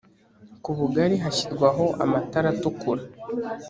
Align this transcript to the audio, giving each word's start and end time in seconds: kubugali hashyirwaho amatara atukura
kubugali 0.63 1.15
hashyirwaho 1.23 1.85
amatara 2.03 2.47
atukura 2.53 3.01